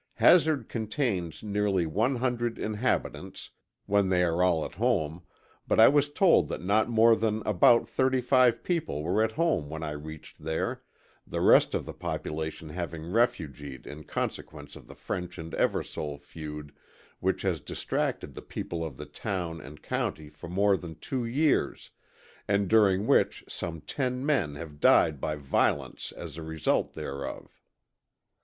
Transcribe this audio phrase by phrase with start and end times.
[0.15, 3.51] Hazard contains near 100 inhabitants,
[3.85, 5.21] when they are all at home,
[5.67, 9.69] but I was told that not more than about thirty five people were at home
[9.69, 10.81] when I reached there,
[11.27, 16.73] the rest of the population having refugeed in consequence of the French and Eversole feud
[17.19, 21.91] which has distracted the people of the town and county for more than two years,
[22.47, 27.61] and during which some ten men have died by violence as the result thereof.